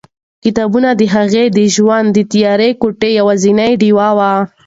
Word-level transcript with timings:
کتابونه 0.43 0.89
د 0.99 1.01
هغې 1.15 1.45
د 1.57 1.59
ژوند 1.75 2.07
د 2.13 2.17
تیاره 2.31 2.69
کوټې 2.81 3.09
یوازینۍ 3.19 3.71
ډېوه 3.81 4.09
وه. 4.17 4.31